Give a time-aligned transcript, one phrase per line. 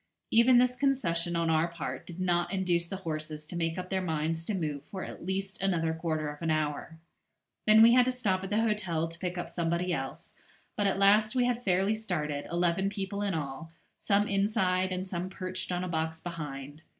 [0.31, 4.01] Even this concession on our part did not induce the horses to make up their
[4.01, 6.97] minds to move for at least another quarter of an hour.
[7.67, 10.33] Then we had to stop at the hotel to pick up somebody else;
[10.75, 15.29] but at last we had fairly started, eleven people in all, some inside and some
[15.29, 16.81] perched on a box behind.